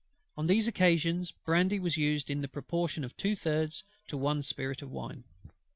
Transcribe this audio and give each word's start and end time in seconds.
On 0.35 0.47
these 0.47 0.67
occasions 0.67 1.29
brandy 1.31 1.77
was 1.79 1.95
used 1.95 2.31
in 2.31 2.41
the 2.41 2.47
proportion 2.47 3.03
of 3.03 3.15
two 3.15 3.35
thirds 3.35 3.83
to 4.07 4.17
one 4.17 4.39
of 4.39 4.45
spirit 4.45 4.81
of 4.81 4.89
wine. 4.89 5.25